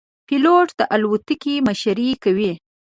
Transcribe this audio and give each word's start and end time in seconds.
پیلوټ 0.27 0.67
د 0.79 0.81
الوتکې 0.93 1.55
مشري 1.67 2.09
کوي. 2.23 2.51